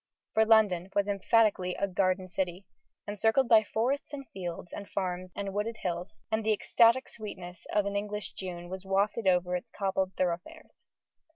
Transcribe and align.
For 0.33 0.45
London 0.45 0.89
was 0.95 1.07
emphatically 1.07 1.75
a 1.75 1.87
"garden 1.87 2.27
city," 2.27 2.65
encircled 3.07 3.47
by 3.47 3.63
forests, 3.63 4.13
and 4.13 4.27
fields, 4.29 4.73
and 4.73 4.89
farms, 4.89 5.31
and 5.35 5.53
wooded 5.53 5.77
hills; 5.83 6.17
and 6.31 6.43
the 6.43 6.53
ecstatic 6.53 7.07
sweetness 7.07 7.67
of 7.71 7.85
an 7.85 7.95
English 7.95 8.33
June 8.33 8.67
was 8.67 8.83
wafted 8.83 9.27
over 9.27 9.55
its 9.55 9.69
cobbled 9.69 10.13
thoroughfares. 10.15 10.73